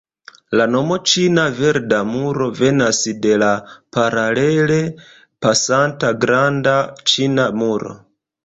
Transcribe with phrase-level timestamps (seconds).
[0.59, 3.51] La nomo Ĉina Verda Muro venas de la
[3.99, 4.81] paralele
[5.47, 6.75] pasanta Granda
[7.13, 7.95] Ĉina Muro.